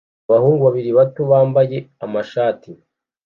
[0.27, 2.59] Abahungu babiri bato bambaye amashat